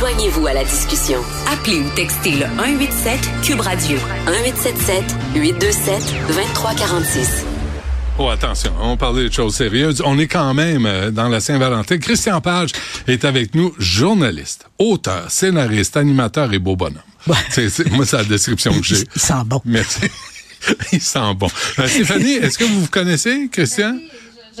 Joignez-vous 0.00 0.46
à 0.46 0.54
la 0.54 0.64
discussion. 0.64 1.20
Appelez 1.46 1.80
ou 1.80 1.90
textez 1.94 2.30
le 2.30 2.46
187 2.56 3.20
Cube 3.42 3.60
Radio 3.60 3.98
1877 4.26 5.04
827 5.34 6.14
2346. 6.26 7.44
Oh, 8.18 8.30
attention, 8.30 8.72
on 8.80 8.96
parlait 8.96 9.28
de 9.28 9.32
choses 9.32 9.56
sérieuses. 9.56 10.00
On 10.02 10.18
est 10.18 10.26
quand 10.26 10.54
même 10.54 10.86
euh, 10.86 11.10
dans 11.10 11.28
la 11.28 11.40
Saint-Valentin. 11.40 11.98
Christian 11.98 12.40
Page 12.40 12.70
est 13.08 13.26
avec 13.26 13.54
nous, 13.54 13.74
journaliste, 13.78 14.64
auteur, 14.78 15.30
scénariste, 15.30 15.98
animateur 15.98 16.50
et 16.54 16.58
beau 16.58 16.76
bonhomme. 16.76 17.02
C'est, 17.50 17.90
moi, 17.90 18.06
c'est 18.06 18.16
la 18.16 18.24
description 18.24 18.72
que 18.72 18.82
j'ai. 18.82 19.04
Il 19.14 19.20
sent 19.20 19.42
bon. 19.44 19.60
Merci. 19.66 20.00
Il 20.92 21.02
sent 21.02 21.34
bon. 21.36 21.48
Euh, 21.78 21.86
Stéphanie, 21.86 22.36
est-ce 22.36 22.56
que 22.56 22.64
vous 22.64 22.80
vous 22.80 22.88
connaissez, 22.88 23.50
Christian? 23.52 23.98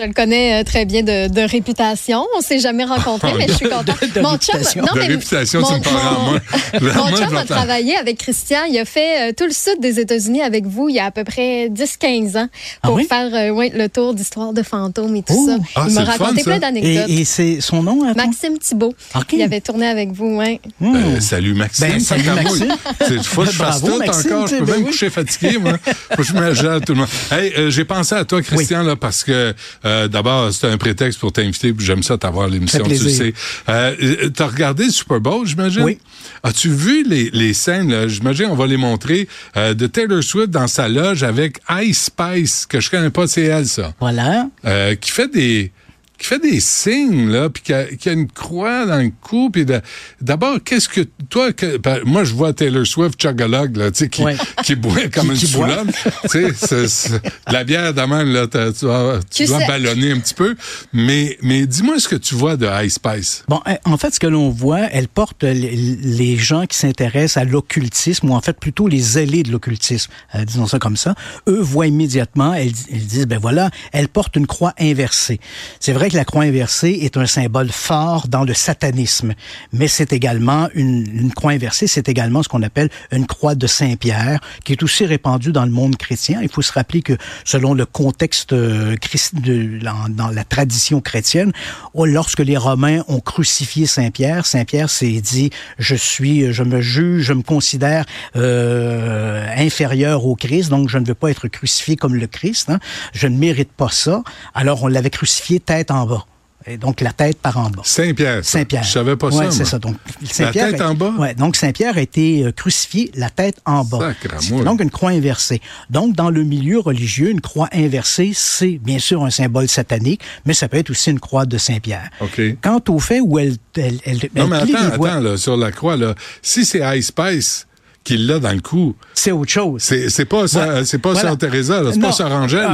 Je 0.00 0.06
le 0.06 0.14
connais 0.14 0.60
euh, 0.60 0.64
très 0.64 0.86
bien 0.86 1.02
de, 1.02 1.28
de 1.28 1.40
réputation. 1.42 2.24
On 2.36 2.40
s'est 2.40 2.58
jamais 2.58 2.84
rencontrés, 2.84 3.34
mais 3.36 3.48
je 3.48 3.52
suis 3.52 3.68
contente. 3.68 4.00
mon 4.16 4.38
chum, 4.38 4.58
non, 4.76 4.94
de 4.94 5.00
réputation, 5.00 5.62
tu 5.62 5.74
me 5.74 5.80
parles 5.80 6.16
en 6.16 6.30
moi. 6.30 6.40
Mon 6.80 7.16
chum 7.16 7.36
a 7.36 7.44
travaillé 7.44 7.96
avec 7.96 8.16
Christian. 8.16 8.60
Il 8.70 8.78
a 8.78 8.86
fait 8.86 9.30
euh, 9.30 9.32
tout 9.36 9.44
le 9.44 9.52
sud 9.52 9.78
des 9.80 10.00
États-Unis 10.00 10.40
avec 10.40 10.64
vous 10.66 10.88
il 10.88 10.94
y 10.94 10.98
a 11.00 11.04
à 11.06 11.10
peu 11.10 11.24
près 11.24 11.68
10-15 11.68 12.38
ans 12.38 12.48
pour 12.82 12.92
Ah 12.94 12.96
oui? 12.96 13.06
faire 13.06 13.28
euh, 13.34 13.50
ouais, 13.50 13.70
le 13.74 13.88
tour 13.88 14.14
d'histoire 14.14 14.54
de 14.54 14.62
fantômes 14.62 15.14
et 15.16 15.22
tout 15.22 15.46
ça. 15.46 15.56
Ah, 15.74 15.84
il 15.86 15.94
m'a 15.94 16.06
fun, 16.06 16.12
raconté 16.12 16.44
plein 16.44 16.58
d'anecdotes. 16.58 17.08
Et, 17.10 17.20
et 17.20 17.24
c'est 17.26 17.60
son 17.60 17.82
nom, 17.82 18.02
attends? 18.08 18.24
Maxime 18.26 18.58
Thibault. 18.58 18.94
OK. 19.14 19.26
Il 19.34 19.42
avait 19.42 19.60
tourné 19.60 19.86
avec 19.86 20.12
vous, 20.12 20.36
ouais. 20.38 20.60
Euh, 20.82 21.20
salut 21.20 21.52
Maxime. 21.52 21.88
Ben, 21.88 22.00
salut, 22.00 22.24
Maxime. 22.30 22.74
C'est 23.06 23.22
faut 23.22 23.42
que 23.42 23.50
je 23.50 23.56
fasse 23.56 23.82
Bravo, 23.82 23.98
tout 23.98 24.06
Maxime, 24.06 24.32
encore. 24.32 24.46
Je 24.46 24.56
peux 24.56 24.64
ben 24.64 24.72
même 24.76 24.84
oui. 24.84 24.90
coucher 24.92 25.10
fatigué, 25.10 25.58
moi. 25.58 25.74
Faut 25.84 26.16
que 26.16 26.22
je 26.22 26.32
me 26.32 26.54
gère 26.54 26.80
tout 26.80 26.94
le 26.94 27.00
monde. 27.00 27.08
Hey, 27.30 27.52
euh, 27.58 27.70
j'ai 27.70 27.84
pensé 27.84 28.14
à 28.14 28.24
toi, 28.24 28.40
Christian, 28.40 28.82
là, 28.82 28.96
parce 28.96 29.24
que 29.24 29.54
euh, 29.90 30.08
d'abord, 30.08 30.52
c'était 30.52 30.68
un 30.68 30.78
prétexte 30.78 31.18
pour 31.18 31.32
t'inviter, 31.32 31.72
puis 31.72 31.84
j'aime 31.84 32.02
ça 32.02 32.16
t'avoir 32.16 32.48
l'émission, 32.48 32.84
tu 32.84 32.96
sais. 32.96 33.02
plaisir. 33.02 33.32
Euh, 33.68 34.30
T'as 34.34 34.46
regardé 34.46 34.84
le 34.84 34.90
Super 34.90 35.20
Bowl, 35.20 35.46
j'imagine? 35.46 35.82
Oui. 35.82 35.98
As-tu 36.42 36.68
vu 36.70 37.04
les, 37.08 37.30
les 37.32 37.52
scènes, 37.52 38.08
j'imagine 38.08 38.46
on 38.50 38.54
va 38.54 38.66
les 38.66 38.76
montrer, 38.76 39.28
euh, 39.56 39.74
de 39.74 39.86
Taylor 39.86 40.22
Swift 40.22 40.50
dans 40.50 40.66
sa 40.66 40.88
loge 40.88 41.22
avec 41.22 41.58
Ice 41.82 42.04
Spice, 42.04 42.66
que 42.66 42.80
je 42.80 42.90
connais 42.90 43.10
pas, 43.10 43.26
c'est 43.26 43.42
elle, 43.44 43.66
ça. 43.66 43.92
Voilà. 44.00 44.48
Euh, 44.64 44.94
qui 44.94 45.10
fait 45.10 45.28
des 45.28 45.72
qui 46.20 46.26
fait 46.26 46.38
des 46.38 46.60
signes 46.60 47.30
là 47.30 47.48
puis 47.50 47.62
qui 47.62 47.72
a, 47.72 47.84
qui 47.86 48.08
a 48.08 48.12
une 48.12 48.28
croix 48.28 48.84
dans 48.86 48.98
le 48.98 49.10
cou 49.22 49.50
puis 49.50 49.64
de- 49.64 49.80
d'abord 50.20 50.58
qu'est-ce 50.64 50.88
que 50.88 51.00
toi 51.30 51.52
que, 51.52 51.78
ben, 51.78 52.00
moi 52.04 52.24
je 52.24 52.34
vois 52.34 52.52
Taylor 52.52 52.86
Swift 52.86 53.20
chugalogue 53.20 53.76
là 53.76 53.90
tu 53.90 53.98
sais 54.04 54.08
qui 54.08 54.22
Ouais. 54.22 54.36
qui 54.64 54.74
boit 54.76 55.08
comme 55.12 55.32
Qui- 55.32 55.46
une 55.46 55.50
soulonne 55.50 55.90
tu 56.22 56.28
sais 56.28 56.52
c'est- 56.54 56.88
c'est- 56.88 57.12
de 57.22 57.52
la 57.52 57.64
bière 57.64 57.94
de 57.94 58.00
même 58.02 58.32
là 58.32 58.46
tu 58.46 58.84
dois, 58.84 59.20
tu 59.30 59.46
dois 59.46 59.60
sais- 59.60 59.66
ballonner 59.66 60.12
un 60.12 60.18
petit 60.20 60.34
peu 60.34 60.54
mais 60.92 61.38
mais 61.42 61.66
dis-moi 61.66 61.98
ce 61.98 62.06
que 62.08 62.16
tu 62.16 62.34
vois 62.34 62.56
de 62.56 62.68
Ice 62.84 62.94
Spice 62.94 63.44
Bon, 63.48 63.60
euh, 63.66 63.74
en 63.84 63.96
fait, 63.96 64.12
ce 64.14 64.20
que 64.20 64.26
l'on 64.26 64.50
voit, 64.50 64.80
elle 64.92 65.08
porte 65.08 65.42
les, 65.44 66.36
gens 66.36 66.66
qui 66.66 66.76
s'intéressent 66.76 67.38
à 67.38 67.44
l'occultisme, 67.44 68.28
ou 68.30 68.34
en 68.34 68.40
fait 68.42 68.58
plutôt 68.58 68.88
les 68.88 68.98
zélés 69.00 69.42
de 69.42 69.50
l'occultisme, 69.50 70.10
euh, 70.34 70.44
disons 70.44 70.66
ça 70.66 70.78
comme 70.78 70.96
ça. 70.96 71.14
Eux 71.48 71.60
voient 71.60 71.86
immédiatement, 71.86 72.52
elles, 72.52 72.72
elles 72.92 73.06
disent, 73.06 73.26
ben 73.26 73.38
voilà, 73.38 73.70
elle 73.92 74.08
porte 74.08 74.36
une 74.36 74.46
croix 74.46 74.74
inversée. 74.78 75.40
C'est 75.80 75.92
vrai 75.92 76.09
la 76.12 76.24
croix 76.24 76.44
inversée 76.44 76.98
est 77.02 77.16
un 77.16 77.26
symbole 77.26 77.70
fort 77.70 78.28
dans 78.28 78.44
le 78.44 78.54
satanisme, 78.54 79.34
mais 79.72 79.88
c'est 79.88 80.12
également 80.12 80.68
une, 80.74 81.32
croix 81.32 81.52
inversée, 81.52 81.86
c'est 81.86 82.08
également 82.08 82.42
ce 82.42 82.48
qu'on 82.48 82.62
appelle 82.62 82.90
une 83.12 83.26
croix 83.26 83.54
de 83.54 83.66
Saint-Pierre, 83.66 84.40
qui 84.64 84.72
est 84.72 84.82
aussi 84.82 85.04
répandue 85.06 85.52
dans 85.52 85.64
le 85.64 85.70
monde 85.70 85.96
chrétien. 85.96 86.40
Il 86.42 86.48
faut 86.48 86.62
se 86.62 86.72
rappeler 86.72 87.02
que 87.02 87.16
selon 87.44 87.74
le 87.74 87.86
contexte 87.86 88.52
euh, 88.52 88.96
de, 89.32 89.78
dans, 89.82 90.08
dans 90.08 90.28
la 90.28 90.44
tradition 90.44 91.00
chrétienne, 91.00 91.52
oh, 91.94 92.06
lorsque 92.06 92.40
les 92.40 92.56
Romains 92.56 93.02
ont 93.08 93.20
crucifié 93.20 93.86
Saint-Pierre, 93.86 94.46
Saint-Pierre 94.46 94.90
s'est 94.90 95.20
dit, 95.20 95.50
je 95.78 95.94
suis, 95.94 96.52
je 96.52 96.62
me 96.62 96.80
juge, 96.80 97.24
je 97.24 97.32
me 97.32 97.42
considère 97.42 98.04
euh, 98.36 99.46
inférieur 99.56 100.26
au 100.26 100.36
Christ, 100.36 100.70
donc 100.70 100.88
je 100.88 100.98
ne 100.98 101.06
veux 101.06 101.14
pas 101.14 101.30
être 101.30 101.48
crucifié 101.48 101.96
comme 101.96 102.14
le 102.14 102.26
Christ, 102.26 102.70
hein. 102.70 102.78
je 103.12 103.26
ne 103.26 103.36
mérite 103.36 103.72
pas 103.72 103.90
ça. 103.90 104.22
Alors 104.54 104.82
on 104.82 104.88
l'avait 104.88 105.10
crucifié 105.10 105.60
tête 105.60 105.90
en 105.90 105.99
bas. 106.06 106.24
Et 106.66 106.76
donc 106.76 107.00
la 107.00 107.14
tête 107.14 107.38
par 107.38 107.56
en 107.56 107.70
bas. 107.70 107.80
Saint-Pierre. 107.84 108.44
Saint-Pierre. 108.44 108.82
je 108.84 108.90
savais 108.90 109.16
pas 109.16 109.28
ouais, 109.28 109.46
ça 109.46 109.50
c'est 109.50 109.64
ça. 109.64 109.78
Donc, 109.78 109.96
La 110.20 110.28
Saint-Pierre 110.28 110.72
tête 110.72 110.80
a- 110.82 110.90
en 110.90 110.94
bas? 110.94 111.14
Ouais, 111.18 111.34
donc 111.34 111.56
Saint-Pierre 111.56 111.96
a 111.96 112.02
été 112.02 112.44
euh, 112.44 112.52
crucifié 112.52 113.10
la 113.14 113.30
tête 113.30 113.56
en 113.64 113.82
bas. 113.82 114.12
C'est 114.40 114.62
donc 114.62 114.82
une 114.82 114.90
croix 114.90 115.08
inversée. 115.08 115.62
Donc, 115.88 116.14
dans 116.14 116.28
le 116.28 116.42
milieu 116.44 116.78
religieux, 116.78 117.30
une 117.30 117.40
croix 117.40 117.70
inversée, 117.72 118.32
c'est 118.34 118.76
bien 118.76 118.98
sûr 118.98 119.24
un 119.24 119.30
symbole 119.30 119.68
satanique, 119.68 120.20
mais 120.44 120.52
ça 120.52 120.68
peut 120.68 120.76
être 120.76 120.90
aussi 120.90 121.10
une 121.10 121.18
croix 121.18 121.46
de 121.46 121.56
Saint-Pierre. 121.56 122.10
OK. 122.20 122.38
Quant 122.60 122.82
au 122.88 122.98
fait 122.98 123.20
où 123.20 123.38
elle, 123.38 123.56
elle, 123.78 123.98
elle, 124.04 124.16
non 124.36 124.44
elle 124.44 124.48
mais 124.50 124.56
attends 124.74 125.02
attends 125.06 125.20
là 125.20 125.36
sur 125.38 125.56
la 125.56 125.72
croix 125.72 125.96
là 125.96 126.14
si 126.42 126.66
c'est 126.66 126.82
Ice 126.98 127.06
Spice 127.06 127.66
qui 128.02 128.16
l'a 128.16 128.38
dans 128.38 128.52
le 128.52 128.60
cou 128.60 128.94
c'est 129.14 129.32
autre 129.32 129.50
chose. 129.50 129.82
c'est 129.82 130.24
pas 130.24 130.44
Ouais. 130.44 130.84
c'est 130.86 130.98
pas 130.98 131.12
Voilà. 131.12 131.36
Teresa 131.36 131.82
c'est 131.92 132.00
pas 132.00 132.10
Sœur 132.12 132.32
Angèle. 132.32 132.66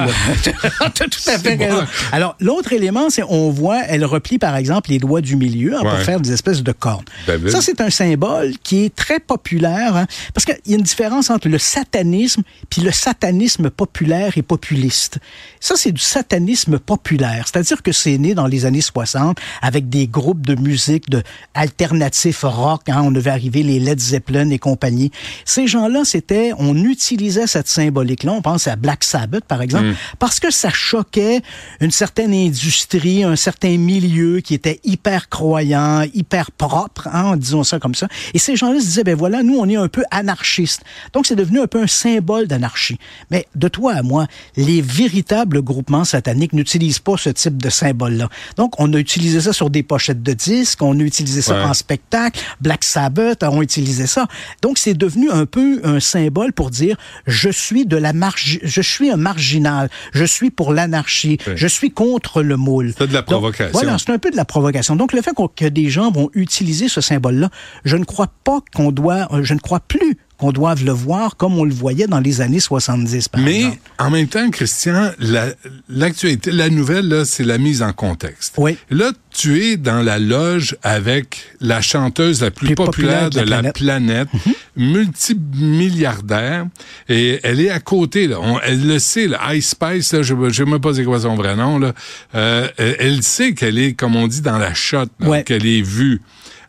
Ah, 0.80 0.90
tout 0.94 1.04
à 1.04 1.38
fait 1.38 1.40
C'est 1.42 1.56
raison. 1.56 1.80
bon. 1.80 1.86
Alors, 2.12 2.36
l'autre 2.38 2.72
élément, 2.72 3.10
c'est 3.10 3.24
on 3.28 3.50
voit, 3.50 3.82
elle 3.88 4.04
replie, 4.04 4.38
par 4.38 4.54
exemple, 4.54 4.90
les 4.90 5.00
doigts 5.00 5.20
du 5.20 5.34
milieu 5.34 5.74
hein, 5.74 5.82
Ouais. 5.82 5.90
pour 5.90 5.98
faire 6.00 6.20
des 6.20 6.30
espèces 6.32 6.62
de 6.62 6.70
cornes. 6.70 7.04
David. 7.26 7.50
Ça, 7.50 7.60
c'est 7.60 7.80
un 7.80 7.90
symbole 7.90 8.52
qui 8.62 8.84
est 8.84 8.94
très 8.94 9.18
populaire, 9.18 9.96
hein, 9.96 10.06
parce 10.32 10.44
qu'il 10.44 10.56
y 10.66 10.74
a 10.74 10.76
une 10.76 10.82
différence 10.84 11.28
entre 11.30 11.48
le 11.48 11.58
satanisme 11.58 12.42
puis 12.70 12.82
le 12.82 12.92
satanisme 12.92 13.68
populaire 13.70 14.32
et 14.38 14.42
populiste. 14.42 15.18
Ça, 15.58 15.74
c'est 15.76 15.90
du 15.92 16.00
satanisme 16.00 16.78
populaire, 16.78 17.46
c'est-à-dire 17.52 17.82
que 17.82 17.90
c'est 17.90 18.16
né 18.18 18.34
dans 18.34 18.46
les 18.46 18.64
années 18.66 18.80
60 18.80 19.38
avec 19.62 19.88
des 19.88 20.06
groupes 20.06 20.46
de 20.46 20.54
musique 20.54 21.10
de 21.10 21.22
alternatif 21.54 22.42
rock. 22.44 22.82
Hein, 22.88 23.02
on 23.04 23.10
devait 23.10 23.30
arriver 23.30 23.62
les 23.64 23.80
Led 23.80 23.98
Zeppelin 23.98 24.50
et 24.50 24.58
compagnie. 24.60 25.10
Ces 25.44 25.66
gens-là, 25.66 26.02
c'était, 26.04 26.52
on 26.58 26.74
utilisait 26.76 27.46
cette 27.46 27.68
symbolique-là. 27.68 28.32
On 28.32 28.42
pense 28.42 28.66
à 28.66 28.76
Black 28.76 29.04
Sabbath, 29.04 29.44
par 29.44 29.62
exemple, 29.62 29.94
parce 30.18 30.40
que 30.40 30.50
ça 30.50 30.70
choquait 30.70 31.40
une 31.80 31.90
certaine 31.90 32.32
industrie, 32.34 33.24
un 33.24 33.36
certain 33.36 33.76
milieu 33.78 34.40
qui 34.40 34.54
était 34.54 34.80
hyper 34.84 35.28
croyant, 35.28 36.02
hyper 36.14 36.50
propre, 36.50 37.08
hein, 37.12 37.36
disons 37.36 37.64
ça 37.64 37.78
comme 37.78 37.94
ça. 37.94 38.08
Et 38.34 38.38
ces 38.38 38.56
gens-là 38.56 38.80
se 38.80 38.84
disaient, 38.86 39.04
ben 39.04 39.14
voilà, 39.16 39.42
nous, 39.42 39.56
on 39.58 39.68
est 39.68 39.76
un 39.76 39.88
peu 39.88 40.04
anarchistes. 40.10 40.82
Donc, 41.12 41.26
c'est 41.26 41.36
devenu 41.36 41.60
un 41.60 41.66
peu 41.66 41.82
un 41.82 41.86
symbole 41.86 42.46
d'anarchie. 42.46 42.98
Mais 43.30 43.46
de 43.54 43.68
toi 43.68 43.94
à 43.94 44.02
moi, 44.02 44.26
les 44.56 44.80
véritables 44.82 45.62
groupements 45.62 46.04
sataniques 46.04 46.52
n'utilisent 46.52 46.98
pas 46.98 47.16
ce 47.16 47.30
type 47.30 47.62
de 47.62 47.70
symbole-là. 47.70 48.28
Donc, 48.56 48.74
on 48.78 48.92
a 48.92 48.98
utilisé 48.98 49.40
ça 49.40 49.52
sur 49.52 49.70
des 49.70 49.82
pochettes 49.82 50.22
de 50.22 50.32
disques, 50.32 50.82
on 50.82 50.98
a 50.98 51.02
utilisé 51.02 51.42
ça 51.42 51.56
Ouais. 51.56 51.62
en 51.62 51.74
spectacle, 51.74 52.40
Black 52.60 52.84
Sabbath 52.84 53.42
ont 53.42 53.62
utilisé 53.62 54.06
ça. 54.06 54.26
Donc, 54.62 54.78
c'est 54.78 54.94
devenu 55.06 55.30
un 55.30 55.46
peu 55.46 55.80
un 55.84 56.00
symbole 56.00 56.52
pour 56.52 56.70
dire, 56.70 56.96
je 57.26 57.48
suis 57.48 57.86
de 57.86 57.96
la 57.96 58.12
marge, 58.12 58.58
je 58.62 58.80
suis 58.82 59.08
un 59.10 59.16
marginal, 59.16 59.88
je 60.12 60.24
suis 60.24 60.50
pour 60.50 60.72
l'anarchie, 60.72 61.38
Oui. 61.46 61.52
je 61.56 61.66
suis 61.68 61.90
contre 61.92 62.42
le 62.42 62.56
moule. 62.56 62.92
C'est 62.98 63.06
de 63.06 63.12
la 63.12 63.20
Donc, 63.20 63.26
provocation. 63.30 63.72
voilà, 63.72 63.96
c'est 63.98 64.10
un 64.10 64.18
peu 64.18 64.30
de 64.30 64.36
la 64.36 64.44
provocation. 64.44 64.96
Donc, 64.96 65.12
le 65.12 65.22
fait 65.22 65.32
qu'on- 65.32 65.46
que 65.48 65.66
des 65.66 65.88
gens 65.90 66.10
vont 66.10 66.28
utiliser 66.34 66.88
ce 66.88 67.00
symbole-là, 67.00 67.50
je 67.84 67.96
ne 67.96 68.04
crois 68.04 68.28
pas 68.44 68.60
qu'on 68.74 68.90
doit, 68.90 69.28
euh, 69.32 69.44
je 69.44 69.54
ne 69.54 69.60
crois 69.60 69.80
plus 69.80 70.16
qu'on 70.38 70.52
doive 70.52 70.84
le 70.84 70.92
voir 70.92 71.36
comme 71.36 71.58
on 71.58 71.64
le 71.64 71.72
voyait 71.72 72.06
dans 72.06 72.20
les 72.20 72.40
années 72.42 72.60
70, 72.60 73.28
par 73.28 73.40
Mais 73.40 73.56
exemple. 73.58 73.78
en 73.98 74.10
même 74.10 74.28
temps, 74.28 74.50
Christian, 74.50 75.10
la- 75.18 75.54
l'actualité, 75.88 76.50
la, 76.50 76.68
nouvelle, 76.68 77.22
c'est 77.24 77.44
la 77.44 77.56
mise 77.58 77.82
en 77.82 77.92
contexte. 77.94 78.54
Oui. 78.58 78.76
Là, 78.90 79.12
tu 79.30 79.62
es 79.64 79.76
dans 79.76 80.02
la 80.02 80.18
loge 80.18 80.76
avec 80.82 81.38
la 81.60 81.80
chanteuse 81.80 82.42
la 82.42 82.50
plus 82.50 82.66
Plus 82.68 82.74
populaire, 82.74 83.30
de 83.30 83.40
la 83.40 83.72
planète, 83.72 84.28
Mhm. 84.34 84.52
multimilliardaire, 84.76 86.66
et 87.08 87.40
elle 87.42 87.60
est 87.60 87.70
à 87.70 87.80
côté. 87.80 88.26
Là. 88.28 88.38
On- 88.40 88.60
elle 88.60 88.86
le 88.86 88.98
sait, 88.98 89.26
là, 89.28 89.54
Ice 89.54 89.70
Spice, 89.70 90.12
là, 90.12 90.22
je 90.22 90.34
ne 90.34 90.50
sais 90.50 90.64
même 90.64 90.80
pas 90.80 90.94
c'est 90.94 91.04
quoi 91.04 91.20
son 91.20 91.34
vrai 91.34 91.56
nom. 91.56 91.78
Là. 91.78 91.92
Euh, 92.34 92.68
elle, 92.78 93.22
sait 93.22 93.54
qu'elle 93.54 93.78
est, 93.78 93.94
comme 93.94 94.16
on 94.16 94.26
dit, 94.26 94.40
dans 94.42 94.58
la 94.58 94.74
shot, 94.74 95.06
Ouais. 95.20 95.44
qu'elle 95.44 95.66
est 95.66 95.82
vue. 95.82 96.20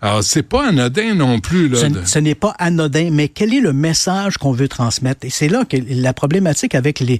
Alors, 0.01 0.23
c'est 0.23 0.43
pas 0.43 0.67
anodin 0.69 1.15
non 1.15 1.39
plus. 1.39 1.69
Là, 1.69 1.79
Ce, 1.79 1.85
de- 1.87 2.05
ce 2.05 2.19
n'est 2.19 2.35
pas 2.35 2.55
anodin, 2.59 3.09
mais 3.11 3.27
quel 3.29 3.53
est 3.53 3.61
le 3.61 3.73
message 3.73 4.37
qu'on 4.37 4.51
veut 4.51 4.67
transmettre? 4.67 5.25
Et 5.25 5.29
c'est 5.29 5.47
là 5.47 5.65
que 5.65 5.77
la 5.89 6.13
problématique 6.13 6.75
avec 6.75 6.99
les 6.99 7.19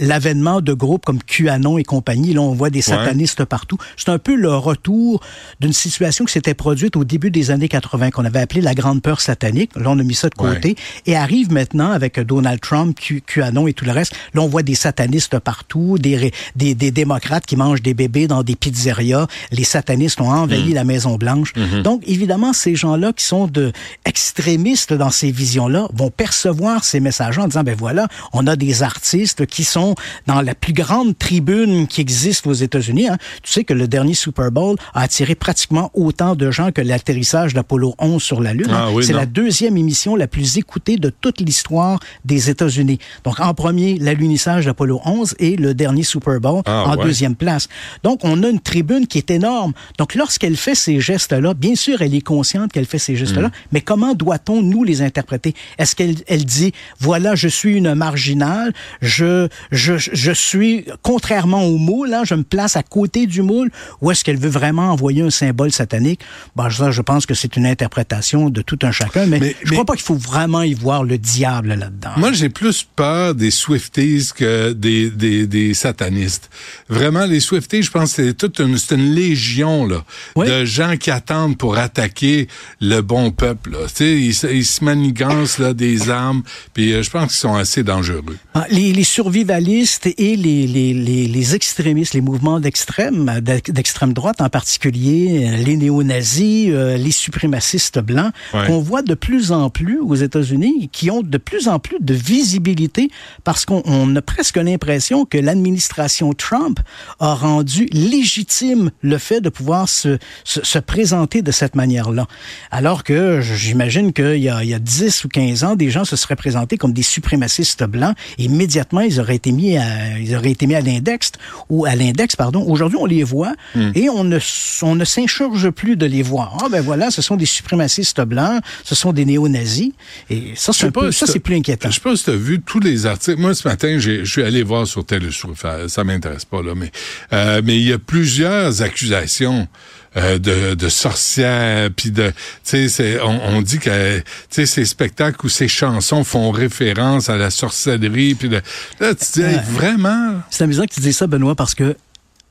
l'avènement 0.00 0.60
de 0.60 0.72
groupes 0.72 1.04
comme 1.04 1.22
QAnon 1.22 1.78
et 1.78 1.84
compagnie, 1.84 2.32
là, 2.34 2.40
on 2.40 2.52
voit 2.52 2.70
des 2.70 2.82
satanistes 2.82 3.44
partout. 3.44 3.78
C'est 3.96 4.08
un 4.10 4.18
peu 4.18 4.34
le 4.34 4.54
retour 4.54 5.20
d'une 5.60 5.72
situation 5.72 6.24
qui 6.24 6.32
s'était 6.32 6.54
produite 6.54 6.96
au 6.96 7.04
début 7.04 7.30
des 7.30 7.50
années 7.50 7.68
80, 7.68 8.10
qu'on 8.10 8.24
avait 8.24 8.40
appelé 8.40 8.60
la 8.60 8.74
grande 8.74 9.02
peur 9.02 9.20
satanique. 9.20 9.70
Là, 9.76 9.90
on 9.90 9.98
a 9.98 10.02
mis 10.02 10.14
ça 10.14 10.28
de 10.28 10.34
côté. 10.34 10.68
Ouais. 10.70 10.74
Et 11.06 11.16
arrive 11.16 11.52
maintenant 11.52 11.90
avec 11.92 12.18
Donald 12.20 12.60
Trump, 12.60 12.98
Q- 12.98 13.22
QAnon 13.26 13.66
et 13.68 13.72
tout 13.72 13.84
le 13.84 13.92
reste. 13.92 14.14
Là, 14.34 14.42
on 14.42 14.48
voit 14.48 14.62
des 14.62 14.74
satanistes 14.74 15.38
partout, 15.38 15.98
des, 15.98 16.16
ré- 16.16 16.32
des, 16.56 16.74
des 16.74 16.90
démocrates 16.90 17.46
qui 17.46 17.56
mangent 17.56 17.82
des 17.82 17.94
bébés 17.94 18.26
dans 18.26 18.42
des 18.42 18.56
pizzerias. 18.56 19.26
Les 19.52 19.64
satanistes 19.64 20.20
ont 20.20 20.30
envahi 20.30 20.72
la 20.72 20.84
Maison-Blanche. 20.84 21.52
Donc, 21.82 22.02
évidemment, 22.16 22.52
ces 22.52 22.74
gens-là 22.74 23.12
qui 23.12 23.24
sont 23.24 23.46
de 23.46 23.72
extrémistes 24.04 24.92
dans 24.92 25.10
ces 25.10 25.30
visions-là 25.30 25.88
vont 25.92 26.10
percevoir 26.10 26.84
ces 26.84 27.00
messages 27.00 27.38
en 27.38 27.46
disant, 27.46 27.62
ben 27.62 27.76
voilà, 27.78 28.08
on 28.32 28.46
a 28.46 28.56
des 28.56 28.82
artistes 28.82 29.46
qui 29.46 29.62
sont 29.64 29.94
dans 30.26 30.40
la 30.40 30.54
plus 30.54 30.72
grande 30.72 31.16
tribune 31.18 31.86
qui 31.86 32.00
existe 32.00 32.46
aux 32.46 32.52
États-Unis. 32.54 33.08
hein. 33.08 33.18
Tu 33.42 33.52
sais 33.52 33.64
que 33.64 33.74
le 33.74 33.86
dernier 33.88 34.14
Super 34.14 34.50
Bowl, 34.50 34.76
a 34.94 35.02
attiré 35.02 35.34
pratiquement 35.34 35.90
autant 35.94 36.34
de 36.34 36.50
gens 36.50 36.72
que 36.72 36.80
l'atterrissage 36.80 37.52
d'Apollo 37.54 37.94
11 37.98 38.22
sur 38.22 38.40
la 38.40 38.54
Lune. 38.54 38.70
Ah 38.72 38.88
oui, 38.92 39.04
c'est 39.04 39.12
la 39.12 39.26
deuxième 39.26 39.76
émission 39.76 40.16
la 40.16 40.26
plus 40.26 40.56
écoutée 40.56 40.96
de 40.96 41.10
toute 41.10 41.40
l'histoire 41.40 42.00
des 42.24 42.48
États-Unis. 42.50 42.98
Donc, 43.24 43.38
en 43.40 43.52
premier, 43.54 43.98
l'alunissage 43.98 44.64
d'Apollo 44.64 45.00
11 45.04 45.34
et 45.38 45.56
le 45.56 45.74
dernier 45.74 46.02
Super 46.04 46.40
Bowl 46.40 46.62
Ah, 46.66 46.84
en 46.88 46.96
ouais. 46.96 47.04
deuxième 47.04 47.36
place. 47.36 47.68
Donc, 48.02 48.20
on 48.22 48.42
a 48.42 48.48
une 48.48 48.60
tribune 48.60 49.06
qui 49.06 49.18
est 49.18 49.30
énorme. 49.30 49.72
Donc, 49.98 50.14
lorsqu'elle 50.14 50.56
fait 50.56 50.74
ces 50.74 51.00
gestes-là, 51.00 51.54
bien 51.54 51.74
sûr, 51.74 52.00
elle 52.06 52.14
est 52.14 52.20
consciente 52.20 52.72
qu'elle 52.72 52.86
fait 52.86 52.98
ces 52.98 53.12
Mm. 53.12 53.16
gestes-là, 53.16 53.50
mais 53.72 53.80
comment 53.80 54.14
doit-on 54.14 54.62
nous 54.62 54.84
les 54.84 55.02
interpréter? 55.02 55.54
Est-ce 55.78 55.94
qu'elle 55.96 56.16
elle 56.26 56.44
dit, 56.44 56.72
voilà, 57.00 57.34
je 57.34 57.48
suis 57.48 57.74
une 57.76 57.94
marginale, 57.94 58.72
je, 59.02 59.48
je, 59.70 59.94
je 59.98 60.32
suis, 60.32 60.86
contrairement 61.02 61.64
au 61.64 61.76
moule, 61.78 62.12
hein, 62.14 62.22
je 62.24 62.34
me 62.34 62.42
place 62.42 62.76
à 62.76 62.82
côté 62.82 63.26
du 63.26 63.42
moule, 63.42 63.70
ou 64.00 64.10
est-ce 64.10 64.24
qu'elle 64.24 64.38
veut 64.38 64.48
vraiment 64.48 64.90
envoyer 64.90 65.22
un 65.22 65.30
symbole 65.30 65.72
satanique? 65.72 66.20
Ben, 66.56 66.70
ça, 66.70 66.90
je 66.90 67.02
pense 67.02 67.26
que 67.26 67.34
c'est 67.34 67.56
une 67.56 67.66
interprétation 67.66 68.50
de 68.50 68.62
tout 68.62 68.78
un 68.82 68.92
chacun, 68.92 69.26
mais, 69.26 69.38
Mais- 69.40 69.56
je 69.62 69.70
mais- 69.70 69.76
crois 69.76 69.84
pas 69.84 69.94
qu'il 69.94 70.02
faut 70.04 70.14
vraiment 70.14 70.62
y 70.62 70.74
voir 70.74 71.04
le 71.04 71.18
diable 71.18 71.74
là-dedans. 71.74 72.12
Moi, 72.16 72.32
j'ai 72.32 72.48
plus 72.48 72.86
peur 72.96 73.34
des 73.34 73.50
Swifties 73.50 74.30
que 74.34 74.72
des, 74.72 75.10
des, 75.10 75.46
des 75.46 75.74
satanistes. 75.74 76.50
Vraiment, 76.88 77.26
les 77.26 77.40
Swifties, 77.40 77.82
je 77.82 77.90
pense 77.90 78.14
que 78.14 78.24
c'est 78.24 78.34
toute 78.34 78.58
une, 78.60 78.78
c'est 78.78 78.94
une 78.94 79.14
légion 79.14 79.86
là, 79.86 80.04
Oui. 80.36 80.46
de 80.46 80.64
gens 80.64 80.96
qui 80.96 81.10
attendent 81.10 81.56
pour 81.58 81.76
attaquer 81.96 82.48
le 82.80 83.00
bon 83.00 83.30
peuple. 83.30 83.70
Là. 83.72 83.78
Ils, 84.00 84.34
se- 84.34 84.46
ils 84.46 84.64
se 84.66 84.84
manigancent 84.84 85.58
là, 85.58 85.72
des 85.72 86.10
armes, 86.10 86.42
puis 86.74 86.92
euh, 86.92 87.02
je 87.02 87.10
pense 87.10 87.28
qu'ils 87.32 87.38
sont 87.40 87.54
assez 87.54 87.82
dangereux. 87.82 88.36
Ah, 88.54 88.66
Les, 88.70 88.92
les 88.92 89.04
survivalistes 89.04 90.06
et 90.06 90.36
les, 90.36 90.66
les, 90.66 90.92
les, 90.94 91.54
extrémistes, 91.54 92.14
les 92.14 92.20
mouvements 92.20 92.60
d'extrême, 92.60 93.40
d'ex- 93.40 93.70
d'extrême 93.70 94.12
droite 94.12 94.40
en 94.40 94.48
particulier, 94.48 95.46
euh, 95.48 95.56
les 95.56 95.76
néo-nazis, 95.76 96.68
euh, 96.70 96.96
les 96.96 97.10
suprémacistes 97.10 97.98
blancs, 97.98 98.32
Ouais. 98.52 98.66
qu'on 98.66 98.80
voit 98.80 99.02
de 99.02 99.14
plus 99.14 99.52
en 99.52 99.70
plus 99.70 99.98
aux 100.00 100.14
États-Unis, 100.14 100.88
qui 100.92 101.10
ont 101.10 101.22
de 101.22 101.38
plus 101.38 101.68
en 101.68 101.78
plus 101.78 101.96
de 102.00 102.14
visibilité 102.14 103.10
parce 103.44 103.64
qu'on 103.64 103.82
on 103.86 104.14
a 104.16 104.22
presque 104.22 104.56
l'impression 104.56 105.24
que 105.24 105.38
l'administration 105.38 106.32
Trump 106.32 106.80
a 107.20 107.34
rendu 107.34 107.86
légitime 107.92 108.90
le 109.02 109.18
fait 109.18 109.40
de 109.40 109.48
pouvoir 109.48 109.88
se, 109.88 110.18
se, 110.44 110.62
se 110.64 110.78
présenter 110.78 111.42
de 111.42 111.50
cette 111.50 111.74
manière-là. 111.86 112.26
Alors 112.70 113.04
que 113.04 113.40
j'imagine 113.40 114.12
qu'il 114.12 114.38
y 114.38 114.48
a, 114.48 114.62
il 114.64 114.68
y 114.70 114.74
a 114.74 114.78
10 114.78 115.24
ou 115.24 115.28
15 115.28 115.64
ans, 115.64 115.76
des 115.76 115.90
gens 115.90 116.04
se 116.04 116.16
seraient 116.16 116.36
présentés 116.36 116.76
comme 116.76 116.92
des 116.92 117.02
suprémacistes 117.02 117.84
blancs. 117.84 118.14
Immédiatement, 118.38 119.00
ils 119.00 119.20
auraient 119.20 119.36
été 119.36 119.52
mis 119.52 119.76
à, 119.78 120.18
ils 120.18 120.34
auraient 120.36 120.50
été 120.50 120.66
mis 120.66 120.74
à 120.74 120.80
l'index 120.80 121.32
ou 121.68 121.84
à 121.86 121.94
l'index, 121.94 122.36
pardon. 122.36 122.62
Aujourd'hui, 122.68 122.98
on 123.00 123.06
les 123.06 123.22
voit 123.22 123.54
et 123.94 124.08
on 124.10 124.24
ne, 124.24 124.38
on 124.82 124.94
ne 124.94 125.04
s'insurge 125.04 125.70
plus 125.70 125.96
de 125.96 126.06
les 126.06 126.22
voir. 126.22 126.58
Ah 126.62 126.68
ben 126.70 126.80
voilà, 126.80 127.10
ce 127.10 127.22
sont 127.22 127.36
des 127.36 127.46
suprémacistes 127.46 128.20
blancs, 128.22 128.60
ce 128.84 128.94
sont 128.94 129.12
des 129.12 129.24
néo-nazis. 129.24 129.92
Et 130.30 130.52
ça, 130.54 130.72
c'est 130.72 130.86
ça, 131.12 131.26
c'est 131.26 131.38
plus 131.40 131.56
inquiétant. 131.56 131.88
Je 131.90 131.94
sais 131.94 132.00
pas 132.00 132.16
si 132.16 132.24
tu 132.24 132.30
as 132.30 132.36
vu 132.36 132.60
tous 132.60 132.80
les 132.80 133.06
articles. 133.06 133.40
Moi, 133.40 133.54
ce 133.54 133.66
matin, 133.68 133.98
j'ai- 133.98 134.24
je 134.24 134.30
suis 134.30 134.42
allé 134.42 134.62
voir 134.62 134.86
sur. 134.86 135.04
Euh, 135.12 135.88
Ça 135.88 136.04
m'intéresse 136.04 136.44
pas, 136.44 136.62
là, 136.62 136.74
mais 136.74 136.90
euh, 137.32 137.62
mais 137.64 137.76
il 137.76 137.86
y 137.86 137.92
a 137.92 137.98
plusieurs 137.98 138.82
accusations 138.82 139.68
euh, 140.16 140.38
de, 140.38 140.74
de 140.74 140.88
sorcières, 140.88 141.90
puis 141.94 142.10
de, 142.10 142.28
tu 142.30 142.34
sais, 142.62 142.88
c'est- 142.88 143.20
on, 143.20 143.40
on 143.56 143.62
dit 143.62 143.78
que, 143.78 144.18
tu 144.18 144.24
sais, 144.50 144.66
ces 144.66 144.84
spectacles 144.84 145.44
ou 145.44 145.48
ces 145.48 145.68
chansons 145.68 146.24
font 146.24 146.50
référence 146.50 147.28
à 147.28 147.36
la 147.36 147.50
sorcellerie, 147.50 148.34
puis 148.34 148.48
de, 148.48 148.60
là, 149.00 149.14
tu 149.14 149.24
dis, 149.34 149.42
hey, 149.42 149.60
vraiment? 149.70 150.40
C'est 150.50 150.64
amusant 150.64 150.84
que 150.84 150.94
tu 150.94 151.00
dises 151.00 151.16
ça, 151.16 151.26
Benoît, 151.26 151.54
parce 151.54 151.74
que 151.74 151.96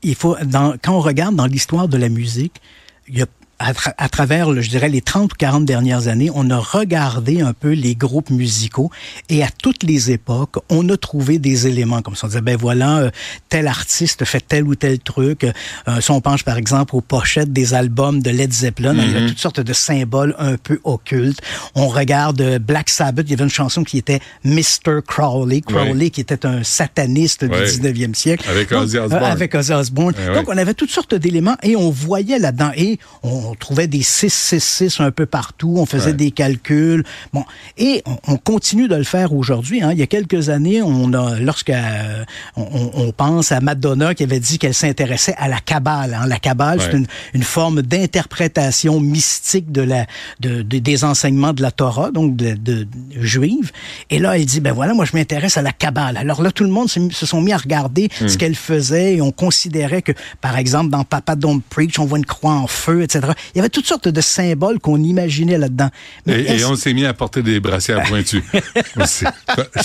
il 0.02 0.14
faut, 0.14 0.36
dans, 0.44 0.74
quand 0.82 0.92
on 0.94 1.00
regarde 1.00 1.34
dans 1.34 1.46
l'histoire 1.46 1.88
de 1.88 1.96
la 1.96 2.08
musique, 2.08 2.60
il 3.08 3.18
y 3.18 3.22
a 3.22 3.26
à, 3.58 3.72
tra- 3.72 3.94
à 3.96 4.08
travers, 4.08 4.52
je 4.60 4.68
dirais, 4.68 4.88
les 4.88 5.00
30 5.00 5.32
ou 5.32 5.36
40 5.36 5.64
dernières 5.64 6.08
années, 6.08 6.30
on 6.34 6.50
a 6.50 6.58
regardé 6.58 7.40
un 7.40 7.52
peu 7.52 7.72
les 7.72 7.94
groupes 7.94 8.30
musicaux 8.30 8.90
et 9.28 9.42
à 9.42 9.48
toutes 9.62 9.82
les 9.82 10.10
époques, 10.10 10.56
on 10.68 10.86
a 10.90 10.96
trouvé 10.96 11.38
des 11.38 11.66
éléments 11.66 12.02
comme 12.02 12.14
ça. 12.16 12.26
On 12.26 12.28
disait, 12.28 12.40
ben 12.42 12.56
voilà, 12.56 12.98
euh, 12.98 13.10
tel 13.48 13.66
artiste 13.66 14.24
fait 14.24 14.44
tel 14.46 14.64
ou 14.66 14.74
tel 14.74 14.98
truc. 14.98 15.44
Euh, 15.44 16.00
si 16.00 16.10
on 16.10 16.20
penche, 16.20 16.44
par 16.44 16.56
exemple, 16.58 16.94
aux 16.96 17.00
pochettes 17.00 17.52
des 17.52 17.72
albums 17.74 18.20
de 18.20 18.30
Led 18.30 18.52
Zeppelin, 18.52 18.94
il 18.94 19.12
y 19.12 19.16
a 19.16 19.28
toutes 19.28 19.38
sortes 19.38 19.60
de 19.60 19.72
symboles 19.72 20.34
un 20.38 20.56
peu 20.56 20.80
occultes. 20.84 21.40
On 21.74 21.88
regarde 21.88 22.40
euh, 22.40 22.58
Black 22.58 22.90
Sabbath, 22.90 23.24
il 23.26 23.30
y 23.30 23.34
avait 23.34 23.44
une 23.44 23.50
chanson 23.50 23.84
qui 23.84 23.98
était 23.98 24.20
Mr. 24.44 25.00
Crowley. 25.06 25.60
Crowley, 25.62 26.10
qui 26.10 26.20
était 26.20 26.44
un 26.44 26.62
sataniste 26.62 27.44
du 27.44 27.50
19e 27.56 28.14
siècle. 28.14 28.46
Avec 28.50 28.70
Ozzy 28.72 28.98
Osbourne. 28.98 29.24
avec 29.24 29.54
Ozzy 29.54 29.72
Osbourne. 29.72 30.14
Eh 30.20 30.26
Donc, 30.34 30.48
oui. 30.48 30.54
on 30.54 30.58
avait 30.58 30.74
toutes 30.74 30.90
sortes 30.90 31.14
d'éléments 31.14 31.56
et 31.62 31.76
on 31.76 31.90
voyait 31.90 32.38
là-dedans. 32.38 32.70
Et 32.76 32.98
on 33.22 33.45
trouvait 33.54 33.86
des 33.86 34.02
666 34.02 35.00
un 35.00 35.10
peu 35.10 35.26
partout. 35.26 35.74
On 35.78 35.86
faisait 35.86 36.06
Ouais. 36.06 36.12
des 36.14 36.30
calculs. 36.30 37.04
Bon. 37.32 37.44
Et 37.78 38.02
on, 38.06 38.16
on 38.28 38.36
continue 38.36 38.88
de 38.88 38.94
le 38.96 39.04
faire 39.04 39.32
aujourd'hui. 39.32 39.82
Hein. 39.82 39.90
Il 39.92 39.98
y 39.98 40.02
a 40.02 40.06
quelques 40.06 40.48
années, 40.48 40.82
on 40.82 41.12
a, 41.12 41.38
lorsque 41.38 41.70
euh, 41.70 42.24
on, 42.56 42.62
on- 42.62 42.90
on 43.06 43.12
pense 43.12 43.52
à 43.52 43.60
Madonna 43.60 44.14
qui 44.14 44.22
avait 44.22 44.40
dit 44.40 44.58
qu'elle 44.58 44.74
s'intéressait 44.74 45.34
à 45.38 45.48
la 45.48 45.58
Kabbale. 45.60 46.14
Hein. 46.14 46.26
La 46.26 46.38
Kabbale, 46.38 46.80
c'est 46.80 46.92
une, 46.96 47.06
une 47.34 47.42
forme 47.42 47.82
d'interprétation 47.82 49.00
mystique 49.00 49.70
de 49.72 49.82
la, 49.82 50.06
de, 50.40 50.62
de- 50.62 50.78
des 50.78 51.04
enseignements 51.04 51.52
de 51.52 51.62
la 51.62 51.70
Torah, 51.70 52.10
donc 52.10 52.36
de, 52.36 52.54
de, 52.54 52.86
juive. 53.20 53.70
Et 54.10 54.18
là, 54.18 54.36
elle 54.38 54.46
dit, 54.46 54.60
ben 54.60 54.72
voilà, 54.72 54.94
moi, 54.94 55.04
je 55.04 55.16
m'intéresse 55.16 55.56
à 55.56 55.62
la 55.62 55.72
Kabbale. 55.72 56.16
Alors 56.16 56.42
là, 56.42 56.50
tout 56.50 56.64
le 56.64 56.70
monde 56.70 56.88
se, 56.88 57.00
se 57.10 57.26
sont 57.26 57.40
mis 57.40 57.52
à 57.52 57.56
regarder 57.58 58.08
Hmm. 58.20 58.28
ce 58.28 58.38
qu'elle 58.38 58.54
faisait 58.54 59.14
et 59.16 59.20
on 59.20 59.30
considérait 59.32 60.00
que, 60.02 60.12
par 60.40 60.56
exemple, 60.56 60.90
dans 60.90 61.04
Papa 61.04 61.34
Don't 61.36 61.60
Preach, 61.68 61.98
on 61.98 62.04
voit 62.06 62.18
une 62.18 62.24
croix 62.26 62.52
en 62.52 62.66
feu, 62.66 63.02
etc. 63.02 63.20
Il 63.54 63.58
y 63.58 63.60
avait 63.60 63.68
toutes 63.68 63.86
sortes 63.86 64.08
de 64.08 64.20
symboles 64.20 64.78
qu'on 64.80 65.02
imaginait 65.02 65.58
là-dedans. 65.58 65.90
Et, 66.26 66.64
on 66.64 66.76
s'est 66.76 66.94
mis 66.94 67.04
à 67.06 67.14
porter 67.14 67.42
des 67.42 67.60
brassières 67.60 68.02
pointues. 68.04 68.42
Je 68.96 69.04
sais 69.04 69.26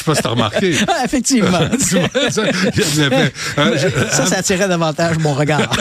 pas 0.05 0.15
si 0.15 0.21
t'as 0.21 0.29
remarqué. 0.29 0.75
Ah, 0.93 1.05
effectivement. 1.05 1.59
Ça, 1.79 2.43
l'effet. 2.43 3.33
Euh, 3.57 3.77
ça, 4.11 4.25
ça 4.25 4.37
attirait 4.37 4.67
davantage 4.67 5.17
mon 5.19 5.33
regard. 5.33 5.71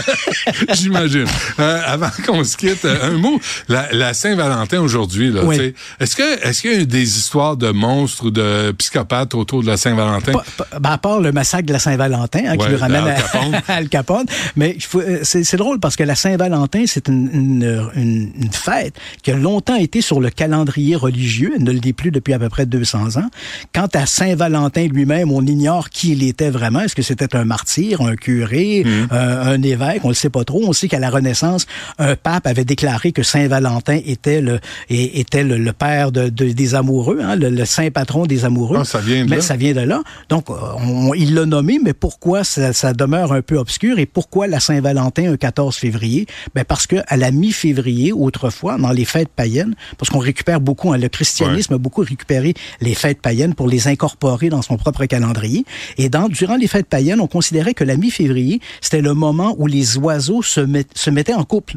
J'imagine. 0.75 1.27
Euh, 1.59 1.81
avant 1.85 2.11
qu'on 2.25 2.45
se 2.45 2.57
quitte, 2.57 2.85
euh, 2.85 3.11
un 3.11 3.19
mot. 3.19 3.41
La, 3.69 3.89
la 3.93 4.15
Saint-Valentin 4.15 4.81
aujourd'hui, 4.81 5.31
là, 5.33 5.45
Oui. 5.45 5.75
est-ce 5.99 6.17
que 6.17 6.47
est-ce 6.47 6.63
qu'il 6.63 6.73
y 6.73 6.75
a 6.75 6.79
eu 6.81 6.87
des 6.87 7.19
histoires 7.19 7.57
de 7.57 7.71
monstres 7.71 8.27
ou 8.27 8.31
de 8.31 8.73
psychopathes 8.79 9.35
autour 9.35 9.63
de 9.63 9.67
la 9.67 9.77
Saint-Valentin? 9.77 10.33
Ben, 10.81 10.91
à 10.91 10.99
part 10.99 11.21
le 11.21 11.33
massacre 11.33 11.67
de 11.67 11.73
la 11.73 11.79
Saint-Valentin, 11.79 12.43
hein, 12.47 12.57
qui 12.57 12.69
nous 12.69 12.79
ramène 12.79 13.07
à, 13.07 13.73
à 13.73 13.77
Al 13.77 13.89
Capone. 13.89 14.27
Mais 14.57 14.77
c'est 15.23 15.45
c'est 15.45 15.57
drôle 15.57 15.81
parce 15.81 15.97
que 15.97 16.05
la 16.05 16.15
Saint-Valentin, 16.15 16.85
c'est 16.87 17.09
une, 17.09 17.29
une, 17.33 17.60
une- 17.63 18.31
une 18.41 18.53
fête 18.53 18.95
qui 19.23 19.31
a 19.31 19.37
longtemps 19.37 19.77
été 19.77 20.01
sur 20.01 20.21
le 20.21 20.31
calendrier 20.31 20.97
religieux. 20.97 21.53
Elle 21.57 21.65
ne 21.65 21.73
le 21.73 21.81
dit 21.81 21.93
plus 21.93 22.11
depuis 22.11 22.33
à 22.33 22.39
peu 22.39 22.49
près 22.49 22.67
200 22.67 23.17
ans. 23.17 23.29
Quant 23.75 23.89
à 23.95 24.07
Saint-Valentin 24.07 24.87
lui-même, 24.89 25.31
on 25.33 25.45
ignore 25.45 25.91
qui 25.91 26.13
il 26.13 26.23
était 26.25 26.51
vraiment. 26.51 26.81
Est-ce 26.81 26.95
que 26.95 27.03
c'était 27.03 27.35
un 27.37 27.45
martyr, 27.45 28.01
un 28.03 28.17
curé, 28.17 28.83
Mm. 28.85 28.89
euh, 29.13 29.55
un 29.55 29.63
évêque? 29.63 30.01
On 30.05 30.09
le 30.09 30.15
sait 30.15 30.31
pas 30.31 30.45
trop. 30.45 30.63
On 30.67 30.73
sait 30.73 30.89
qu'à 30.89 30.99
la 30.99 31.11
Renaissance, 31.11 31.67
un 31.99 32.17
pape 32.17 32.47
avait 32.47 32.65
déclaré 32.65 33.13
que 33.13 33.23
Saint-Valentin 33.23 33.99
était 34.05 34.41
le, 34.41 34.61
était 34.89 35.45
le, 35.45 35.57
le 35.59 35.73
père 35.73 36.13
de, 36.13 36.29
de- 36.29 36.53
des 36.53 36.75
amoureux, 36.75 37.19
hein, 37.23 37.37
le, 37.37 37.51
le 37.51 37.65
saint 37.65 37.91
patron 37.91 38.27
des 38.27 38.45
amoureux. 38.45 38.79
Ah, 38.81 38.85
ça 38.85 39.01
vient 39.01 39.25
de 39.25 39.31
Mais 39.31 39.37
là. 39.37 39.43
ça 39.43 39.57
vient 39.57 39.73
de 39.73 39.81
là. 39.81 40.03
Donc, 40.29 40.49
on- 40.51 41.15
il 41.15 41.35
l'a 41.35 41.47
nommé, 41.47 41.79
mais 41.83 41.93
pourquoi 41.93 42.45
ça, 42.45 42.73
ça 42.73 42.93
demeure 42.93 43.33
un 43.33 43.43
peu 43.43 43.57
obscur 43.59 43.99
et 43.99 44.07
pourquoi 44.07 44.47
la 44.47 44.61
Saint-Valentin 44.61 45.33
un 45.33 45.37
14 45.37 45.77
février? 45.77 46.27
Ben 46.55 46.65
parce 46.65 46.87
que 46.87 46.97
à 47.07 47.17
la 47.17 47.31
mi-février, 47.51 48.13
autrefois, 48.13 48.79
dans 48.79 48.93
les 48.93 49.05
fêtes 49.05 49.29
païennes, 49.35 49.75
parce 49.99 50.09
qu'on 50.09 50.19
récupère 50.21 50.61
beaucoup, 50.61 50.93
hein, 50.93 50.99
le 50.99 51.09
christianisme 51.09 51.75
a 51.75 51.79
beaucoup 51.79 52.03
récupéré 52.03 52.55
les 52.81 52.95
fêtes 52.95 53.21
païennes 53.21 53.55
pour 53.55 53.67
les 53.69 53.89
incorporer 53.89 54.49
dans 54.51 54.63
son 54.63 54.77
propre 54.77 55.05
calendrier. 55.07 55.65
Et 55.99 56.09
dans, 56.09 56.29
durant 56.29 56.57
les 56.57 56.69
fêtes 56.69 56.87
païennes, 56.87 57.21
on 57.21 57.27
considérait 57.27 57.75
que 57.75 57.83
la 57.85 57.97
mi-février, 57.97 58.61
c'était 58.81 59.01
le 59.03 59.15
moment 59.15 59.55
où 59.59 59.67
les 59.67 59.99
oiseaux 59.99 60.43
se, 60.43 60.61
met- 60.61 60.87
se 60.95 61.11
mettaient 61.11 61.35
en 61.35 61.45
couple. 61.45 61.75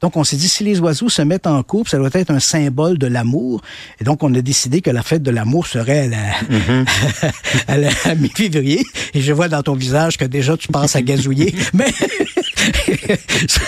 Donc, 0.00 0.16
on 0.16 0.24
s'est 0.24 0.36
dit, 0.36 0.48
si 0.48 0.64
les 0.64 0.80
oiseaux 0.80 1.10
se 1.10 1.20
mettent 1.20 1.46
en 1.46 1.62
couple, 1.62 1.90
ça 1.90 1.98
doit 1.98 2.08
être 2.14 2.30
un 2.30 2.40
symbole 2.40 2.96
de 2.96 3.06
l'amour. 3.06 3.60
Et 4.00 4.04
donc, 4.04 4.22
on 4.22 4.32
a 4.34 4.40
décidé 4.40 4.80
que 4.80 4.88
la 4.88 5.02
fête 5.02 5.22
de 5.22 5.30
l'amour 5.30 5.66
serait 5.66 6.04
à 6.04 6.08
la, 6.08 6.18
à 7.68 7.76
la 7.76 7.90
à 8.04 8.14
mi-février. 8.14 8.82
Et 9.12 9.20
je 9.20 9.32
vois 9.34 9.48
dans 9.48 9.62
ton 9.62 9.74
visage 9.74 10.16
que 10.16 10.24
déjà, 10.24 10.56
tu 10.56 10.68
penses 10.68 10.96
à 10.96 11.02
gazouiller. 11.02 11.54
Mais, 11.74 11.92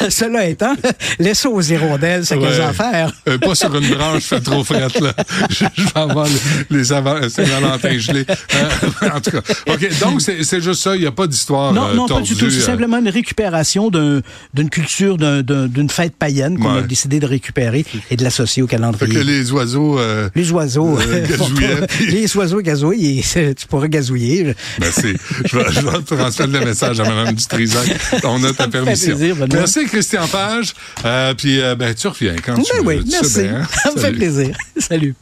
cela 0.08 0.46
étant, 0.46 0.75
laisse 1.18 1.40
ça 1.40 1.49
aux 1.49 1.61
hirondelles, 1.61 2.25
c'est 2.26 2.38
qu'elles 2.38 2.62
en 2.62 2.72
faire. 2.72 3.12
Euh, 3.28 3.38
pas 3.38 3.54
sur 3.54 3.75
une 3.76 3.88
branche, 3.94 4.25
fait 4.25 4.40
trop 4.40 4.64
frette, 4.64 5.00
là. 5.00 5.12
Je, 5.50 5.64
je 5.76 5.82
vais 5.84 5.90
avoir 6.00 6.26
les, 6.26 6.76
les 6.78 6.92
avant- 6.92 7.28
Saint-Valentin 7.28 7.99
gelés. 7.99 8.26
Euh, 8.28 9.08
en 9.14 9.20
tout 9.20 9.30
cas. 9.30 9.40
OK, 9.68 9.99
donc 10.00 10.20
c'est 10.20 10.61
juste 10.61 10.82
ça, 10.82 10.94
il 10.96 11.00
n'y 11.00 11.06
a 11.06 11.12
pas 11.12 11.26
d'histoire 11.26 11.72
Non, 11.72 11.88
euh, 11.88 11.94
non, 11.94 12.06
pas 12.08 12.20
du 12.20 12.34
tout. 12.34 12.50
C'est 12.50 12.58
euh, 12.62 12.66
simplement 12.66 12.99
une 12.99 13.08
récupération 13.08 13.90
d'un- 13.90 14.20
d'une 14.54 14.70
culture, 14.70 15.16
d'un- 15.18 15.42
d'un- 15.42 15.66
d'une 15.66 15.90
fête 15.90 16.16
païenne 16.16 16.58
qu'on 16.58 16.76
a 16.76 16.82
décidé 16.82 17.20
de 17.20 17.26
récupérer 17.26 17.84
et 18.11 18.16
de 18.16 18.25
l'associer 18.25 18.62
au 18.62 18.66
Fait 18.66 18.76
calendrier. 18.76 19.14
que 19.14 19.20
les 19.20 19.52
oiseaux... 19.52 19.99
euh, 19.99 20.28
Les 20.34 20.50
oiseaux, 20.52 20.99
Euh, 20.99 21.26
gazouillaient, 21.28 21.87
les 22.11 22.37
oiseaux 22.37 22.61
gazouillent, 22.61 23.22
tu 23.56 23.66
pourrais 23.68 23.88
gazouiller. 23.88 24.54
Merci. 24.80 25.14
Je 25.44 25.56
vais, 25.58 25.64
je 25.72 25.80
vais 25.80 26.02
transmettre 26.02 26.52
le 26.52 26.64
message 26.64 27.00
à 27.00 27.04
Mme 27.04 27.34
Dutrisac. 27.34 27.88
On 28.25 28.42
a 28.44 28.52
ta 28.52 28.68
commission. 28.85 29.17
plaisir, 29.17 29.37
Benoît. 29.37 29.59
Merci, 29.59 29.85
Christian 29.87 30.27
Page. 30.29 30.75
Euh, 31.05 31.35
puis, 31.35 31.61
euh, 31.61 31.75
ben, 31.75 31.95
tu 31.95 32.07
reviens 32.09 32.37
quand 32.45 32.55
tu 32.55 32.62
Ben 32.73 32.79
veux. 32.83 32.87
oui, 32.87 33.05
Tu 33.05 33.11
sais 33.11 33.17
merci. 33.21 33.41
hein? 33.49 33.67
Ça 33.83 33.93
me 33.93 34.01
fait 34.01 34.12
plaisir. 34.12 34.57
Salut. 34.79 35.15